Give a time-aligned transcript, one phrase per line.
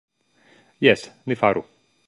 [0.87, 1.67] Jes, ni faru.